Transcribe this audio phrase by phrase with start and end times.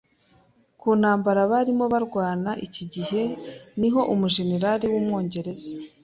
[0.79, 3.21] kuntambara barimo barwana Iki gihe,
[3.79, 5.71] niho umujeneral w’umwongereza